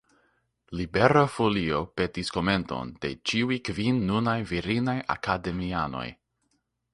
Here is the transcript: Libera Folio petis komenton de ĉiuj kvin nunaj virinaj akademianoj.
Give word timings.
Libera 0.77 1.21
Folio 1.33 1.81
petis 1.99 2.33
komenton 2.37 2.93
de 3.03 3.11
ĉiuj 3.33 3.59
kvin 3.69 4.01
nunaj 4.09 4.35
virinaj 4.53 4.97
akademianoj. 5.17 6.07